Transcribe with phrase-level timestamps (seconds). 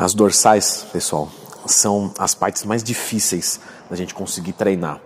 [0.00, 1.28] As dorsais, pessoal,
[1.66, 3.60] são as partes mais difíceis
[3.90, 4.98] da gente conseguir treinar.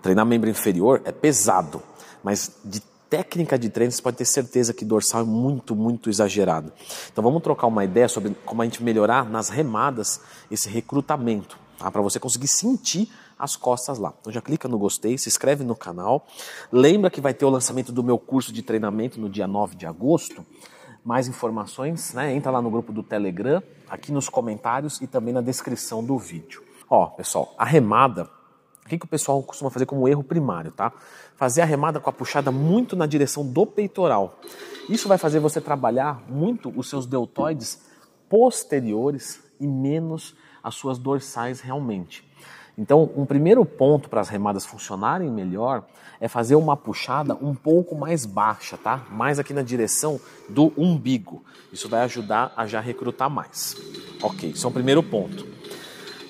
[0.00, 1.82] Treinar membro inferior é pesado,
[2.22, 2.78] mas de
[3.10, 6.72] técnica de treino você pode ter certeza que dorsal é muito, muito exagerado.
[7.12, 11.90] Então vamos trocar uma ideia sobre como a gente melhorar nas remadas esse recrutamento, tá?
[11.90, 14.14] para você conseguir sentir as costas lá.
[14.20, 16.24] Então já clica no gostei, se inscreve no canal.
[16.70, 19.86] Lembra que vai ter o lançamento do meu curso de treinamento no dia 9 de
[19.86, 20.46] agosto.
[21.06, 22.34] Mais informações, né?
[22.34, 26.64] Entra lá no grupo do Telegram, aqui nos comentários e também na descrição do vídeo.
[26.90, 28.28] Ó, pessoal, a remada,
[28.84, 30.92] o que, que o pessoal costuma fazer como erro primário, tá?
[31.36, 34.40] Fazer a remada com a puxada muito na direção do peitoral.
[34.88, 37.86] Isso vai fazer você trabalhar muito os seus deltoides
[38.28, 42.28] posteriores e menos as suas dorsais realmente.
[42.78, 45.84] Então, um primeiro ponto para as remadas funcionarem melhor
[46.20, 49.06] é fazer uma puxada um pouco mais baixa, tá?
[49.10, 51.42] Mais aqui na direção do umbigo.
[51.72, 53.74] Isso vai ajudar a já recrutar mais.
[54.22, 55.46] Ok, isso é um primeiro ponto.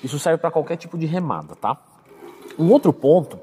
[0.01, 1.77] Isso serve para qualquer tipo de remada, tá?
[2.57, 3.37] Um outro ponto,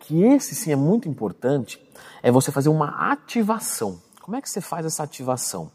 [0.00, 1.80] que esse sim é muito importante,
[2.22, 4.00] é você fazer uma ativação.
[4.20, 5.70] Como é que você faz essa ativação?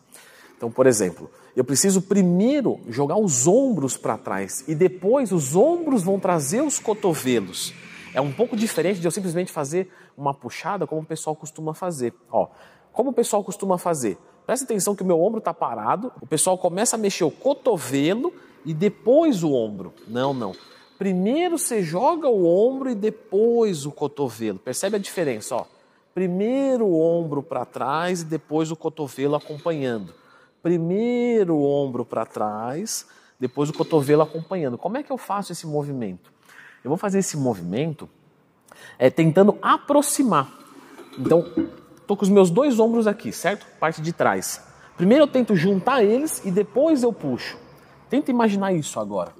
[0.66, 6.02] Então, por exemplo, eu preciso primeiro jogar os ombros para trás e depois os ombros
[6.02, 7.72] vão trazer os cotovelos.
[8.16, 12.16] É um pouco diferente de eu simplesmente fazer uma puxada como o pessoal costuma fazer.
[12.32, 12.48] Ó,
[12.92, 14.18] como o pessoal costuma fazer?
[14.44, 18.34] Presta atenção que o meu ombro está parado, o pessoal começa a mexer o cotovelo
[18.66, 19.94] e depois o ombro.
[20.08, 20.52] Não, não.
[20.98, 24.58] Primeiro você joga o ombro e depois o cotovelo.
[24.58, 25.58] Percebe a diferença?
[25.58, 25.66] Ó?
[26.12, 30.25] Primeiro o ombro para trás e depois o cotovelo acompanhando
[30.66, 33.06] primeiro o ombro para trás,
[33.40, 34.80] depois o cotovelo acompanhando.
[34.80, 36.34] Como é que eu faço esse movimento?
[36.84, 38.10] Eu vou fazer esse movimento
[38.98, 40.52] é, tentando aproximar.
[41.20, 41.46] Então,
[42.02, 43.64] estou com os meus dois ombros aqui, certo?
[43.80, 44.60] Parte de trás.
[44.98, 47.60] Primeiro eu tento juntar eles e depois eu puxo.
[48.10, 49.34] Tenta imaginar isso agora.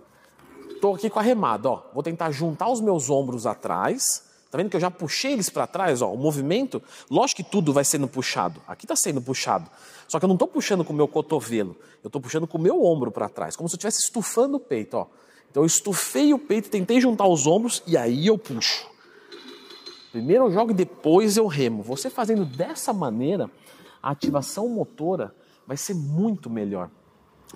[0.70, 1.82] Estou aqui com a remada, ó.
[1.92, 5.68] Vou tentar juntar os meus ombros atrás Tá vendo que eu já puxei eles para
[5.68, 6.02] trás?
[6.02, 6.82] Ó, o movimento,
[7.12, 8.62] lógico que tudo vai sendo puxado.
[8.66, 9.70] Aqui está sendo puxado.
[10.08, 11.76] Só que eu não estou puxando com o meu cotovelo.
[12.02, 13.58] Eu estou puxando com o meu ombro para trás.
[13.58, 14.96] Como se eu estivesse estufando o peito.
[14.96, 15.08] Ó.
[15.52, 18.88] Então eu estufei o peito, tentei juntar os ombros e aí eu puxo.
[20.14, 21.84] Primeiro eu jogo e depois eu remo.
[21.84, 23.52] Você fazendo dessa maneira,
[24.02, 25.36] a ativação motora
[25.68, 26.90] vai ser muito melhor.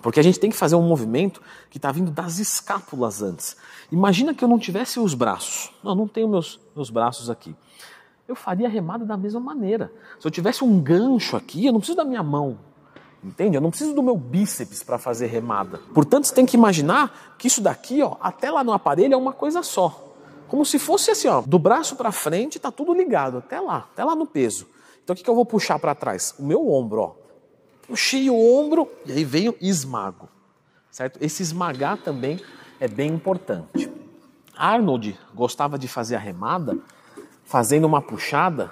[0.01, 3.57] Porque a gente tem que fazer um movimento que está vindo das escápulas antes.
[3.91, 5.71] Imagina que eu não tivesse os braços.
[5.83, 7.55] Não, não tenho meus, meus braços aqui.
[8.27, 9.91] Eu faria a remada da mesma maneira.
[10.19, 12.57] Se eu tivesse um gancho aqui, eu não preciso da minha mão.
[13.23, 13.57] Entende?
[13.57, 15.79] Eu não preciso do meu bíceps para fazer remada.
[15.93, 19.33] Portanto, você tem que imaginar que isso daqui, ó, até lá no aparelho é uma
[19.33, 20.05] coisa só.
[20.47, 24.03] Como se fosse assim, ó, do braço para frente está tudo ligado, até lá, até
[24.05, 24.67] lá no peso.
[25.03, 26.33] Então o que, que eu vou puxar para trás?
[26.39, 27.28] O meu ombro, ó
[27.89, 30.29] puxei o ombro e aí veio esmago.
[30.91, 31.17] Certo?
[31.21, 32.39] Esse esmagar também
[32.79, 33.91] é bem importante.
[34.55, 36.77] Arnold gostava de fazer a remada
[37.43, 38.71] fazendo uma puxada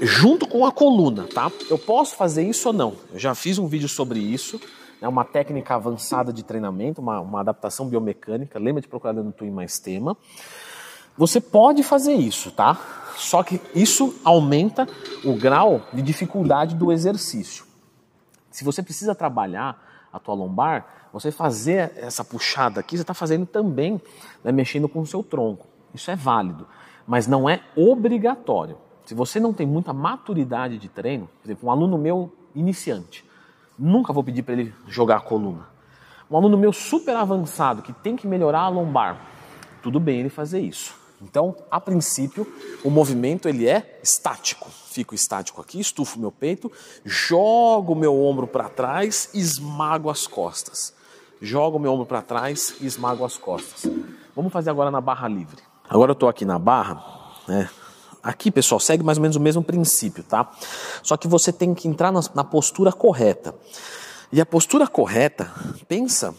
[0.00, 1.50] junto com a coluna, tá?
[1.70, 2.96] Eu posso fazer isso ou não?
[3.12, 4.60] Eu já fiz um vídeo sobre isso.
[5.00, 8.58] É uma técnica avançada de treinamento, uma, uma adaptação biomecânica.
[8.58, 10.16] Lembra de procurar no Twin Mais Tema.
[11.16, 12.80] Você pode fazer isso, tá?
[13.16, 14.88] Só que isso aumenta
[15.24, 17.67] o grau de dificuldade do exercício.
[18.50, 23.46] Se você precisa trabalhar a tua lombar, você fazer essa puxada aqui, você está fazendo
[23.46, 24.00] também,
[24.42, 25.66] né, mexendo com o seu tronco.
[25.94, 26.66] Isso é válido,
[27.06, 28.78] mas não é obrigatório.
[29.04, 33.24] Se você não tem muita maturidade de treino, por exemplo, um aluno meu iniciante,
[33.78, 35.66] nunca vou pedir para ele jogar a coluna.
[36.30, 39.18] Um aluno meu super avançado que tem que melhorar a lombar,
[39.82, 40.94] tudo bem ele fazer isso.
[41.20, 42.46] Então, a princípio,
[42.84, 44.70] o movimento ele é estático.
[44.70, 46.70] Fico estático aqui, estufo meu peito,
[47.04, 50.94] jogo meu ombro para trás, esmago as costas.
[51.40, 53.90] Jogo meu ombro para trás e esmago as costas.
[54.34, 55.62] Vamos fazer agora na barra livre.
[55.88, 57.02] Agora eu estou aqui na barra,
[57.46, 57.68] né?
[58.22, 60.50] Aqui, pessoal, segue mais ou menos o mesmo princípio, tá?
[61.02, 63.54] Só que você tem que entrar na postura correta.
[64.30, 65.50] E a postura correta,
[65.86, 66.34] pensa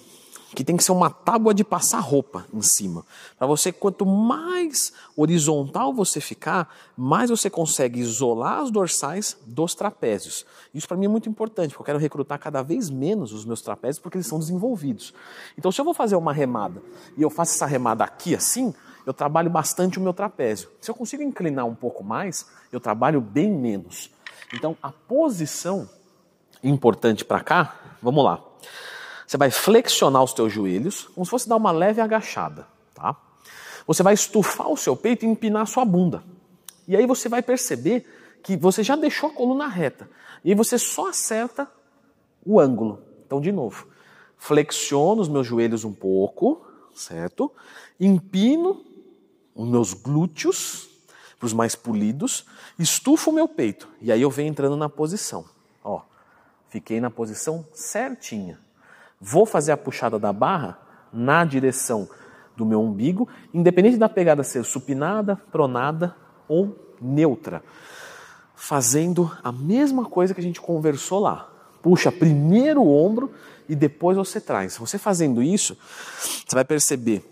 [0.55, 3.05] que tem que ser uma tábua de passar roupa em cima.
[3.37, 10.45] Para você, quanto mais horizontal você ficar, mais você consegue isolar as dorsais dos trapézios.
[10.73, 13.61] Isso para mim é muito importante, porque eu quero recrutar cada vez menos os meus
[13.61, 15.13] trapézios, porque eles são desenvolvidos.
[15.57, 16.81] Então, se eu vou fazer uma remada
[17.17, 18.73] e eu faço essa remada aqui assim,
[19.05, 20.69] eu trabalho bastante o meu trapézio.
[20.81, 24.11] Se eu consigo inclinar um pouco mais, eu trabalho bem menos.
[24.53, 25.89] Então, a posição
[26.63, 28.43] importante para cá, vamos lá.
[29.29, 32.65] Você vai flexionar os teus joelhos, como se fosse dar uma leve agachada,
[32.95, 33.15] tá?
[33.85, 36.23] Você vai estufar o seu peito e empinar a sua bunda.
[36.87, 38.07] E aí você vai perceber
[38.41, 40.09] que você já deixou a coluna reta.
[40.43, 41.71] E aí você só acerta
[42.43, 43.03] o ângulo.
[43.23, 43.87] Então, de novo,
[44.35, 46.65] flexiono os meus joelhos um pouco,
[46.95, 47.51] certo?
[47.99, 48.83] Empino
[49.53, 50.89] os meus glúteos
[51.37, 52.47] para os mais polidos,
[52.79, 55.45] estufo o meu peito e aí eu venho entrando na posição.
[55.83, 56.01] Ó,
[56.67, 58.59] fiquei na posição certinha.
[59.19, 60.79] Vou fazer a puxada da barra
[61.11, 62.07] na direção
[62.55, 66.15] do meu umbigo, independente da pegada ser supinada, pronada
[66.47, 67.63] ou neutra.
[68.55, 71.49] Fazendo a mesma coisa que a gente conversou lá.
[71.81, 73.31] Puxa primeiro o ombro
[73.67, 74.77] e depois você traz.
[74.77, 75.77] Você fazendo isso,
[76.45, 77.23] você vai perceber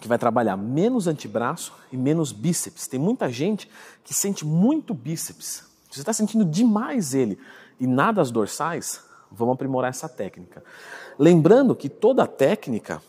[0.00, 2.86] que vai trabalhar menos antebraço e menos bíceps.
[2.86, 3.70] Tem muita gente
[4.04, 5.64] que sente muito bíceps.
[5.90, 7.38] Você está sentindo demais ele
[7.78, 9.00] e nada as dorsais,
[9.34, 10.62] vamos aprimorar essa técnica.
[11.18, 13.02] Lembrando que toda técnica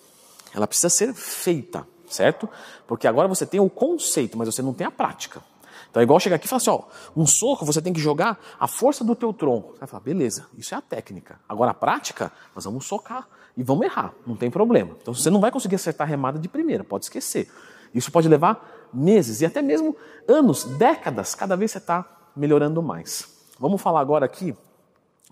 [0.54, 2.50] ela precisa ser feita, certo?
[2.88, 5.42] Porque agora você tem o conceito, mas você não tem a prática.
[5.90, 6.84] Então é igual chegar aqui e falar assim, ó,
[7.16, 9.74] um soco você tem que jogar a força do teu tronco.
[9.74, 11.40] Você vai falar, beleza, isso é a técnica.
[11.48, 14.96] Agora a prática, nós vamos socar e vamos errar, não tem problema.
[15.02, 17.48] Então você não vai conseguir acertar a remada de primeira, pode esquecer.
[17.94, 19.96] Isso pode levar meses e até mesmo
[20.28, 23.28] anos, décadas, cada vez você está melhorando mais.
[23.60, 24.56] Vamos falar agora aqui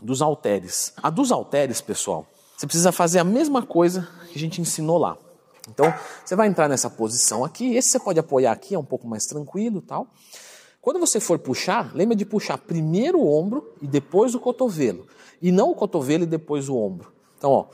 [0.01, 0.94] dos halteres.
[1.01, 2.25] A dos halteres, pessoal,
[2.57, 5.18] você precisa fazer a mesma coisa que a gente ensinou lá.
[5.69, 5.94] Então,
[6.25, 9.25] você vai entrar nessa posição aqui, esse você pode apoiar aqui, é um pouco mais
[9.25, 10.07] tranquilo tal.
[10.81, 15.07] Quando você for puxar, lembra de puxar primeiro o ombro e depois o cotovelo.
[15.39, 17.12] E não o cotovelo e depois o ombro.
[17.38, 17.65] Então, ó,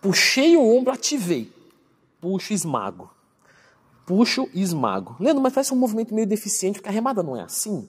[0.00, 1.52] puxei o ombro, ativei.
[2.18, 3.10] Puxo esmago.
[4.06, 5.16] Puxo e esmago.
[5.20, 7.88] Leandro, mas faz um movimento meio deficiente, porque a remada não é assim.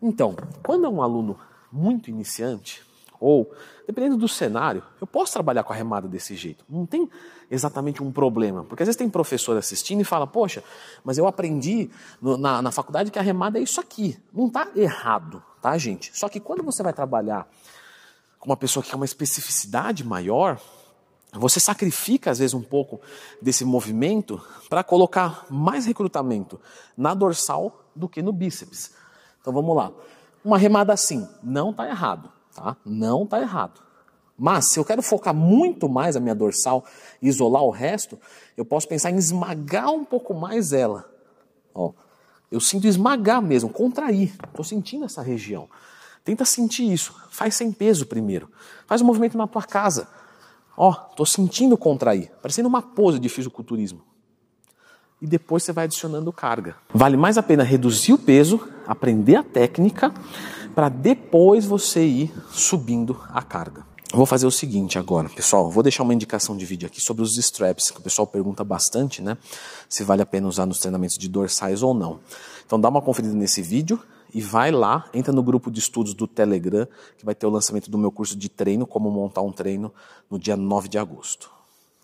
[0.00, 1.38] Então, quando é um aluno
[1.70, 2.82] muito iniciante,
[3.22, 3.52] ou,
[3.86, 6.64] dependendo do cenário, eu posso trabalhar com a remada desse jeito.
[6.68, 7.08] Não tem
[7.48, 8.64] exatamente um problema.
[8.64, 10.64] Porque às vezes tem professor assistindo e fala, poxa,
[11.04, 11.88] mas eu aprendi
[12.20, 14.18] no, na, na faculdade que a remada é isso aqui.
[14.32, 16.10] Não está errado, tá, gente?
[16.18, 17.48] Só que quando você vai trabalhar
[18.40, 20.60] com uma pessoa que tem uma especificidade maior,
[21.32, 23.00] você sacrifica às vezes um pouco
[23.40, 26.60] desse movimento para colocar mais recrutamento
[26.96, 28.92] na dorsal do que no bíceps.
[29.40, 29.92] Então vamos lá.
[30.44, 32.41] Uma remada assim, não está errado.
[32.54, 32.76] Tá?
[32.84, 33.80] Não está errado.
[34.38, 36.84] Mas se eu quero focar muito mais a minha dorsal
[37.20, 38.18] e isolar o resto,
[38.56, 41.08] eu posso pensar em esmagar um pouco mais ela.
[41.74, 41.92] Ó,
[42.50, 44.34] eu sinto esmagar mesmo, contrair.
[44.48, 45.68] Estou sentindo essa região.
[46.24, 47.14] Tenta sentir isso.
[47.30, 48.48] Faz sem peso primeiro.
[48.86, 50.08] Faz um movimento na tua casa.
[50.76, 52.30] Ó, estou sentindo contrair.
[52.42, 54.02] Parecendo uma pose de fisiculturismo.
[55.20, 56.76] E depois você vai adicionando carga.
[56.92, 60.12] Vale mais a pena reduzir o peso, aprender a técnica
[60.74, 63.84] para depois você ir subindo a carga.
[64.14, 65.70] Vou fazer o seguinte agora, pessoal.
[65.70, 69.22] Vou deixar uma indicação de vídeo aqui sobre os straps, que o pessoal pergunta bastante,
[69.22, 69.38] né?
[69.88, 72.20] Se vale a pena usar nos treinamentos de dorsais ou não.
[72.66, 73.98] Então dá uma conferida nesse vídeo
[74.34, 76.86] e vai lá, entra no grupo de estudos do Telegram,
[77.16, 79.92] que vai ter o lançamento do meu curso de treino, como montar um treino,
[80.30, 81.50] no dia 9 de agosto.